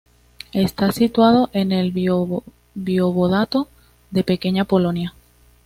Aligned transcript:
Está 0.53 0.91
situado 0.91 1.51
en 1.53 1.71
el 1.71 1.91
Voivodato 2.73 3.67
de 4.09 4.23
Pequeña 4.23 4.65
Polonia. 4.65 5.13